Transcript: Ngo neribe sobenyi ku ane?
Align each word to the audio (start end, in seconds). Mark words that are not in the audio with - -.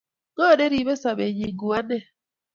Ngo 0.31 0.45
neribe 0.57 0.93
sobenyi 1.03 1.47
ku 1.59 1.67
ane? 1.77 1.97